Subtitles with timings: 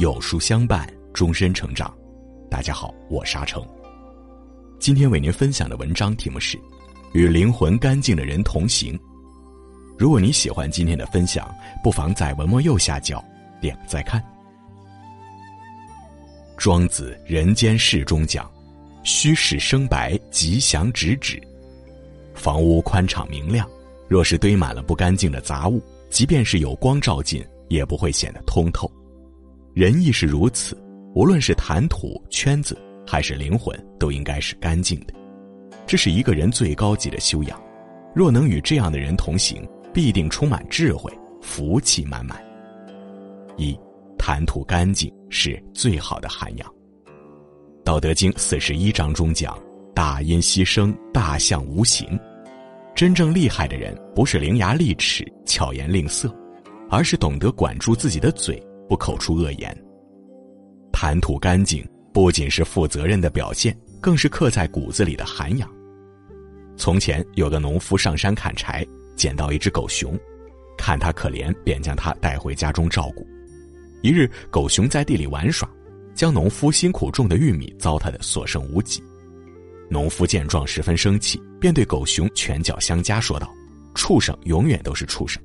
[0.00, 1.94] 有书相伴，终身成长。
[2.50, 3.62] 大家好，我沙成。
[4.78, 6.56] 今天为您分享的文章题目是
[7.12, 8.96] 《与灵魂干净的人同行》。
[9.98, 13.22] 如果你喜欢今天的分享，不妨在文末右下角
[13.60, 14.24] 点个再看。
[16.56, 18.50] 庄子《人间世》中讲
[19.04, 21.38] ：“虚实生白，吉祥直指。”
[22.32, 23.68] 房屋宽敞明亮，
[24.08, 28.90] 若是堆满了不干净的杂物，即便是有光照进，也不会显得通透。
[29.80, 30.76] 人亦是如此，
[31.14, 32.76] 无论是谈吐、圈子，
[33.06, 35.14] 还是灵魂，都应该是干净的。
[35.86, 37.58] 这是一个人最高级的修养。
[38.14, 42.38] 若能与这样的人同行，必定充满智慧，福气满满。
[43.56, 43.74] 一，
[44.18, 46.74] 谈吐干净是最好的涵养。
[47.82, 49.58] 道德经四十一章中讲
[49.96, 52.20] ：“大音希声，大象无形。”
[52.94, 56.30] 真正厉害的人，不是伶牙俐齿、巧言令色，
[56.90, 59.84] 而是懂得管住自己的嘴，不口出恶言。
[60.92, 65.70] 谈吐干净，不仅是负责任的表现，更是刻在骨子里的涵养。
[66.76, 70.18] 从前有个农夫上山砍柴，捡到一只狗熊，
[70.76, 73.24] 看他可怜，便将它带回家中照顾。
[74.02, 75.70] 一日，狗熊在地里玩耍，
[76.12, 79.00] 将农夫辛苦种的玉米糟蹋的所剩无几。
[79.88, 83.48] 农夫见状十分生气，便对狗熊拳脚相加，说道
[83.94, 85.40] ：“畜生永远都是畜生。”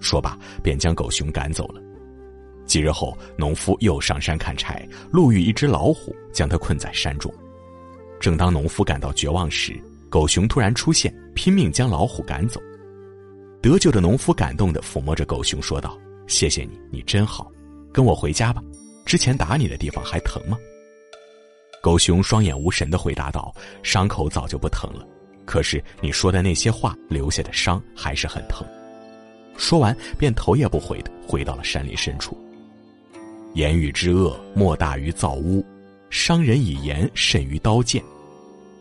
[0.00, 1.82] 说罢，便将狗熊赶走了。
[2.66, 7.32] 几日后，农夫又上山砍柴，路遇一只老虎，将他困在山中。
[8.20, 12.60] 正当农夫感到绝望时，狗熊突然出现，拼命将老虎赶走。
[13.62, 17.50] 得救的农夫感动地抚摸着狗熊，说道：“谢谢你，你真好，
[17.92, 18.62] 跟我回家吧。
[19.04, 20.58] 之前打你的地方还疼吗？”
[21.82, 25.06] 狗熊双眼无神的回答道：“伤口早就不疼了，
[25.44, 28.66] 可是你说的那些话留下的伤还是很疼。”
[29.56, 32.36] 说完，便头也不回的回到了山林深处。
[33.56, 35.64] 言语之恶，莫大于造污；
[36.10, 38.04] 伤人以言，甚于刀剑。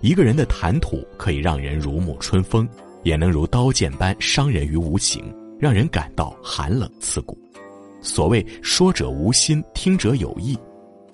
[0.01, 2.67] 一个人的谈吐可以让人如沐春风，
[3.01, 7.37] 也能如刀剑般伤人于无形，让人感到寒冷刺骨。
[8.01, 10.57] 所谓“说者无心，听者有意”。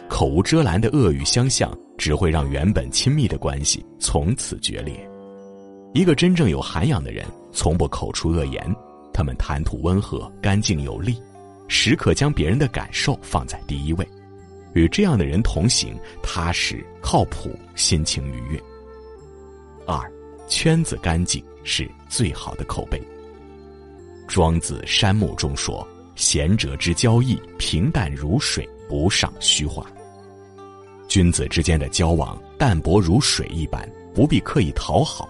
[0.10, 5.08] 口无遮拦的恶语相向，只会让原本亲密的关系从此决裂。
[5.94, 8.76] 一个真正有涵养的人，从不口出恶言，
[9.14, 11.16] 他们谈吐温和、干净有力，
[11.74, 14.06] 时刻将别人的感受放在第一位。
[14.74, 18.62] 与这样的人同行，踏实、靠谱，心情愉悦。
[19.88, 19.98] 二，
[20.50, 23.02] 圈子干净是最好的口碑。
[24.28, 29.90] 庄子《山木》中说：“贤者之交易，平淡如水，不上虚化。”
[31.08, 35.30] 君子之间的交往淡薄如水一般，不必刻意讨好。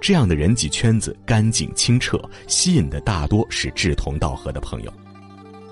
[0.00, 4.90] 这样的人际圈子干净清澈，吸引的大多是志同道合的朋友。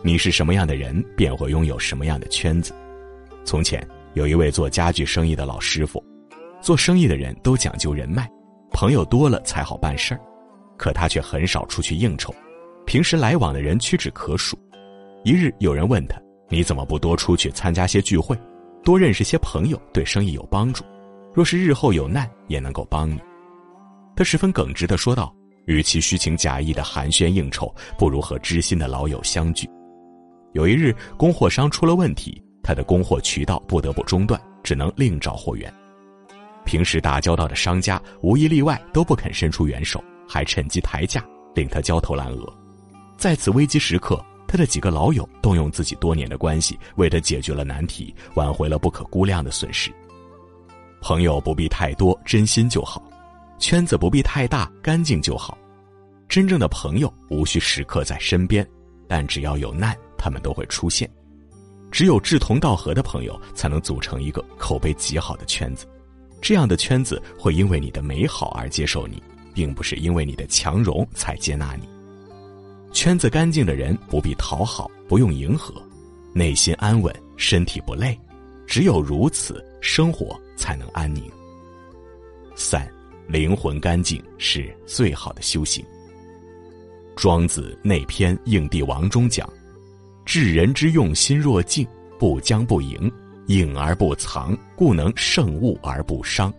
[0.07, 2.75] 你是什么样的人，便会拥有什么样的圈子。
[3.43, 3.83] 从前
[4.13, 6.05] 有一位做家具生意的老师傅，
[6.61, 8.31] 做生意的人都讲究人脉，
[8.71, 10.21] 朋友多了才好办事儿，
[10.77, 12.35] 可他却很少出去应酬，
[12.85, 14.59] 平时来往的人屈指可数。
[15.25, 16.21] 一日有人问他
[16.51, 18.39] ：“你怎么不多出去参加些聚会？”
[18.85, 20.85] 多认识些朋友对生意有帮助，
[21.33, 23.19] 若是日后有难也能够帮你。
[24.15, 29.67] 他十分耿直的说道：“与其虚情假意的寒暄应酬，不如和知心的老友相聚。”
[30.55, 35.73] 有一日，供货商出了问题，他的供货渠道不得不中断，只能另找货源。
[36.65, 41.25] 平时打交道的商家无一例外都不肯伸出援手，还趁机抬价，
[41.57, 42.53] 令他焦头烂额。
[43.17, 44.25] 在此危机时刻。
[44.47, 49.93] 他的几个老友动用自己多年的关系，为他解决了难题，挽回了不可估量的损失。
[51.01, 53.03] 朋友不必太多，真心就好；
[53.59, 55.59] 圈子不必太大，干净就好。
[56.29, 58.65] 真正的朋友无需时刻在身边，
[59.09, 61.07] 但只要有难，他们都会出现。
[61.91, 65.85] 只有志同道合的朋友，才能组成一个口碑极好的圈子。
[66.41, 69.23] 这样的圈子会因为你的美好而接受你，
[69.53, 71.87] 并不是因为你的强融才接纳你。
[72.91, 75.75] 圈子干净的人不必讨好，不用迎合，
[76.33, 78.19] 内心安稳，身体不累，
[78.67, 81.31] 只有如此，生活才能安宁。
[82.55, 82.91] 三，
[83.29, 85.85] 灵魂干净是最好的修行。
[87.15, 89.49] 庄子内篇《应帝王》中讲
[90.25, 91.87] ：“治人之用心若镜，
[92.19, 93.11] 不将不迎，
[93.47, 96.53] 隐而不藏，故能胜物而不伤。”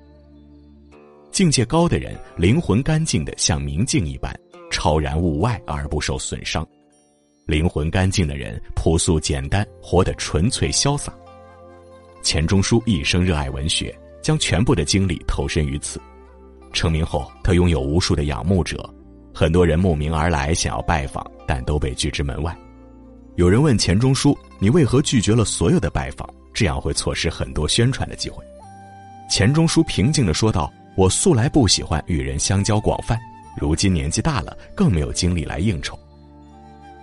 [1.32, 4.34] 境界高的人，灵魂干净的像明镜一般。
[4.72, 6.68] 超然物外而不受损伤，
[7.46, 11.14] 灵魂干净的人朴素简单，活得纯粹潇洒。
[12.22, 16.02] 钱钟书一生热爱文学，将全部的精力投身于此。
[16.74, 18.90] 成名后，他拥有无数的仰慕者，
[19.34, 22.54] 很多人慕名而来想要拜访，但都被拒之门外。
[23.36, 26.28] 有人问钱钟书：“你为何拒绝了所有的拜访？
[26.54, 28.42] 这样会错失很多宣传的机会。
[29.30, 33.20] 钱钟书平静地说道：“我素来不喜欢与人相交广泛，
[33.58, 36.00] 如今年纪大了，更没有精力来应酬。”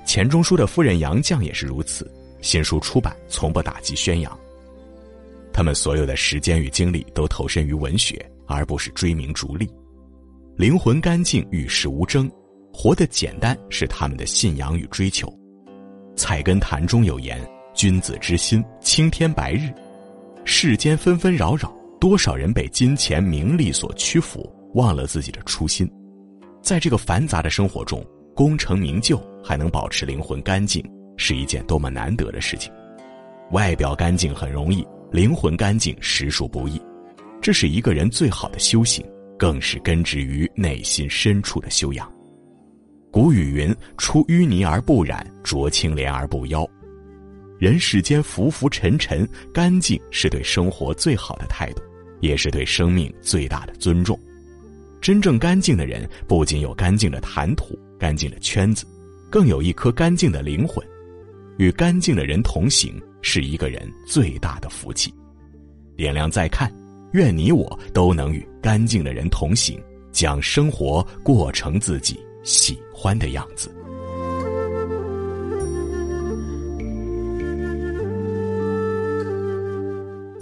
[0.07, 4.39] 钱钟书的夫人杨绛也是如此，新书出版从不打击宣扬。
[5.53, 9.69] 他们所有的时间与精力都投身于文学，而不是追名逐利。
[10.57, 12.31] 灵魂干净，与世无争，
[12.73, 15.31] 活得简单是他们的信仰与追求。
[16.17, 17.41] 菜根谭中有言。
[17.75, 19.73] 君子之心，青天白日。
[20.45, 25.91] 世间纷纷扰扰，多少人被金钱名利所屈服，忘了自己的初心。
[26.61, 28.05] 在这个繁杂的生活中，
[28.35, 30.85] 功成名就还能保持灵魂干净，
[31.17, 32.71] 是一件多么难得的事情。
[33.53, 36.79] 外表干净很容易，灵魂干净实属不易。
[37.41, 39.03] 这是一个人最好的修行，
[39.39, 42.12] 更是根植于内心深处的修养。
[43.13, 46.67] 古语云：“出淤泥而不染，濯清涟而不妖。”
[47.61, 51.83] 人世间浮浮沉沉，干净是对生活最好的态度，
[52.21, 54.19] 也是对生命最大的尊重。
[54.99, 58.87] 真正干净的人，不仅有干净的谈吐、干净的圈子，
[59.29, 60.83] 更有一颗干净的灵魂。
[61.59, 65.13] 与干净的人同行，是一个人最大的福气。
[65.99, 66.73] 点亮再看，
[67.13, 69.79] 愿你我都能与干净的人同行，
[70.13, 73.69] 将生活过成自己喜欢的样子。